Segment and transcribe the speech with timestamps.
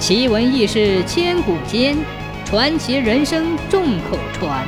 [0.00, 1.94] 奇闻异事千古间，
[2.46, 4.66] 传奇人生众口传。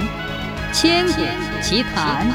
[0.74, 1.22] 千古
[1.62, 2.30] 奇谈。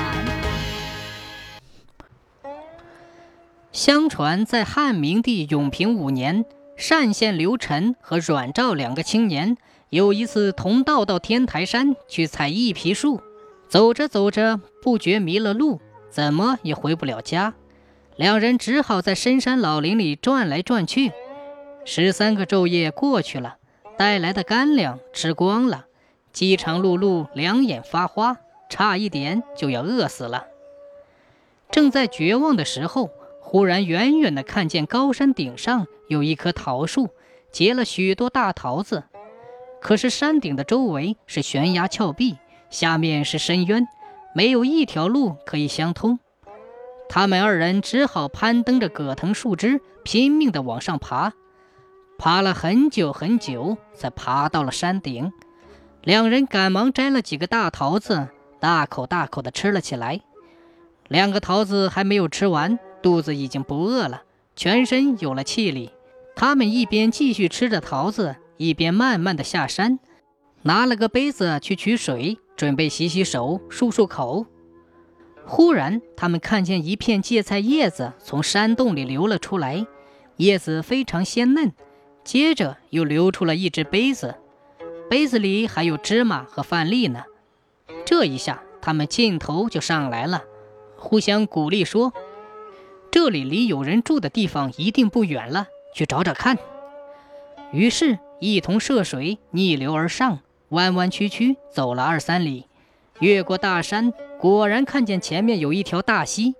[3.71, 6.43] 相传，在汉明帝永平五年，
[6.89, 9.57] 单县刘晨和阮肇两个青年
[9.91, 13.21] 有一次同道到天台山去采一皮树，
[13.69, 15.79] 走着走着，不觉迷了路，
[16.09, 17.53] 怎么也回不了家。
[18.15, 21.11] 两人只好在深山老林里转来转去。
[21.89, 23.55] 十三个昼夜过去了，
[23.97, 25.85] 带来的干粮吃光了，
[26.33, 28.35] 饥肠辘辘，两眼发花，
[28.69, 30.47] 差一点就要饿死了。
[31.71, 37.07] 正在绝望的时候，忽然远远的看见高山顶上有一棵桃树，
[37.53, 39.05] 结了许多大桃子。
[39.79, 42.35] 可是山顶的周围是悬崖峭壁，
[42.69, 43.87] 下面是深渊，
[44.35, 46.19] 没有一条路可以相通。
[47.07, 51.31] 他们二人只好攀登着葛藤树枝，拼命地往上爬。
[52.17, 55.31] 爬了很久很久，才爬到了山顶。
[56.03, 60.21] 两人赶忙摘了几个大桃子，大口大口地吃了起来。
[61.07, 64.23] 两个桃子还没有吃完，肚子已经不饿了，
[64.55, 65.91] 全身有了气力。
[66.35, 69.99] 他们一边继续吃着桃子，一边慢慢地下山，
[70.63, 74.47] 拿了个杯子去取水，准备洗洗手、漱漱口。
[75.45, 79.85] 忽然，他们看见一片芥菜叶子从山洞里流了出来，
[80.37, 81.71] 叶子非常鲜嫩。
[82.27, 84.35] 接着又流出了一只杯子，
[85.09, 87.23] 杯子里还有芝麻和饭粒呢。
[88.05, 90.43] 这一下，他们劲头就上来了，
[90.97, 92.11] 互相鼓励说
[93.09, 96.57] ：“这里离有人住的地方一定不远了，去找找看。”
[97.71, 102.65] 于是，一同涉水逆流而上，弯弯曲曲走了二三里，
[103.21, 106.55] 越过大山，果然看见前面有一条大溪。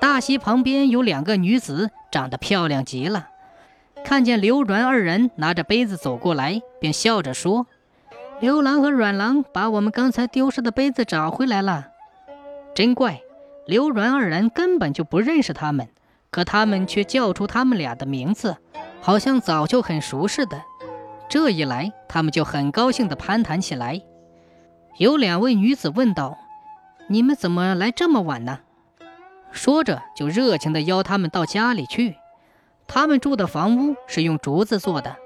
[0.00, 3.28] 大溪旁边有两个女子，长得漂亮极了。
[4.04, 7.66] 看见刘阮二人拿着杯子走过来，便笑着说
[8.40, 11.88] ：“刘郎和阮郎把我们刚才丢失的杯子找回来了，
[12.74, 13.20] 真怪！
[13.66, 15.88] 刘阮二人根本就不认识他们，
[16.30, 18.56] 可他们却叫出他们俩的名字，
[19.02, 20.62] 好像早就很熟似的。
[21.28, 24.00] 这一来，他们就很高兴地攀谈起来。
[24.96, 26.38] 有两位女子问道
[27.08, 28.60] ：‘你们怎么来这么晚呢？’
[29.52, 32.16] 说着，就热情地邀他们到家里去。”
[32.88, 35.16] 他们住的房屋是用竹子做的，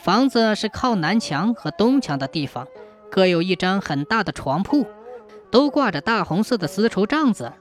[0.00, 2.66] 房子是靠南墙和东墙的地方，
[3.10, 4.84] 各有一张很大的床铺，
[5.50, 7.52] 都挂着大红色的丝绸帐子，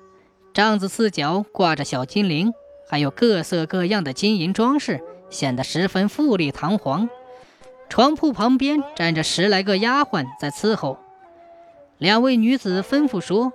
[0.52, 2.52] 帐子四角挂着小金铃，
[2.90, 7.08] 还有各色各样的金银装饰，显得十分富丽堂皇。
[7.88, 10.98] 床铺旁边站着十来个丫鬟在伺候。
[12.00, 13.54] 两位女子吩咐说：“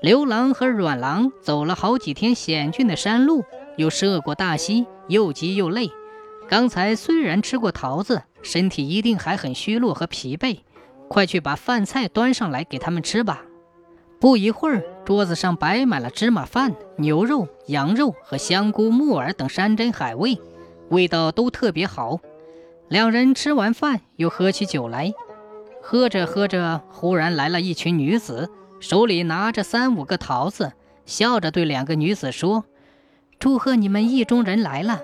[0.00, 3.44] 刘郎和阮郎走了好几天险峻的山路。”
[3.76, 5.90] 又涉过大溪，又急又累。
[6.48, 10.58] 刚才虽然吃过桃子，身体一定还很虚弱和疲惫。
[11.08, 13.42] 快去把饭菜端上来给他们吃吧。
[14.18, 20.38] 不一会儿，桌子上摆满了芝麻饭、牛肉、羊肉和香菇、木耳等山珍海味，
[20.90, 22.20] 味道都特别好。
[22.88, 25.12] 两人吃完饭，又喝起酒来。
[25.82, 28.48] 喝着喝着，忽然来了一群女子，
[28.80, 30.72] 手里拿着三五个桃子，
[31.04, 32.64] 笑着对两个女子说。
[33.42, 35.02] 祝贺你们意中人来了。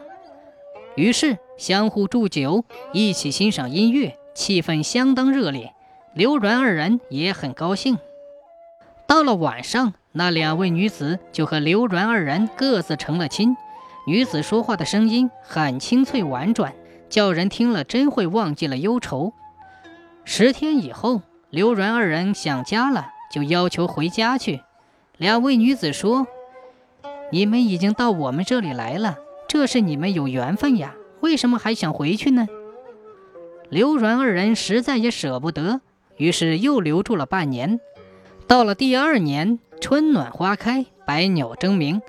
[0.94, 5.74] 于是相互祝酒，一起欣赏音乐，气氛相当热烈。
[6.14, 7.98] 刘阮二人也很高兴。
[9.08, 13.56] 到了晚上，那两位女子就和刘阮二人各自成了亲。
[14.06, 16.72] 女子说话的声音很清脆婉转，
[17.08, 19.32] 叫人听了真会忘记了忧愁。
[20.24, 24.60] 十天以后，刘阮二人想家了，就要求回家去。
[25.16, 26.28] 两位女子说。
[27.30, 32.48] 你们已经到我们这里来了，这是你们有缘分呀，为什么还想回去呢？
[33.68, 35.80] 刘阮二人实在也舍不得，
[36.16, 37.80] 于是又留住了半年。
[38.46, 42.00] 到了第二年，春暖花开，百鸟争鸣，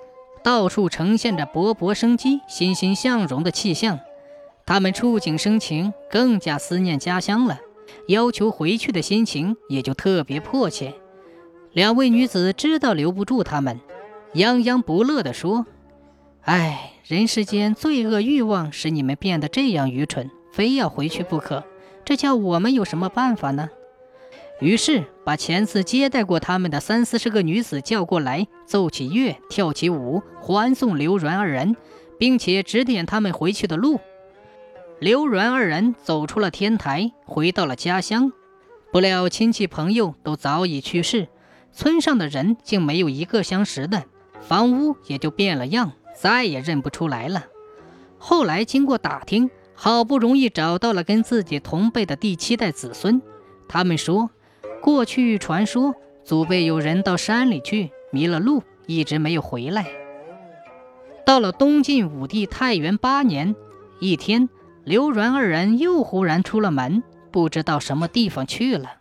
[0.42, 4.00] 到处呈现着勃勃生机、欣欣向荣的气象。
[4.66, 7.60] 他们触景生情，更加思念家乡了，
[8.08, 10.94] 要求回去的心情也就特别迫切。
[11.74, 13.80] 两位女子知道留不住他们。
[14.34, 15.66] 泱泱不乐地说
[16.46, 21.64] ：“哎，人世间罪恶欲望使你们变得这样愚蠢，非要回去不可。
[22.06, 23.70] 这叫我们有什么办法呢？”
[24.62, 31.76] 于是把前次接待过他们的三四十个女子叫过来，奏起乐，跳起舞，欢送刘阮二人，
[32.18, 34.00] 并且指点他们回去的路。
[35.00, 38.34] 刘阮二人走出了天台，回到了家乡。
[38.92, 41.30] 不料亲戚朋友都早已去世，
[41.72, 44.04] 村上的人竟没有一个相识的。
[44.42, 47.46] 房屋也就变了样，再也认不出来了。
[48.18, 53.22] 后来经过打听，好不容易找到了跟自己同辈的第七代子孙。
[53.68, 54.30] 他们说，
[54.82, 59.88] 过去传说祖辈有人到山里去迷了路，一直没有回来。
[61.26, 63.56] 到了东晋武帝太元八年，
[64.00, 64.50] 一天，
[64.84, 68.99] 刘阮二人又忽然出了门，不知道什么地方去了。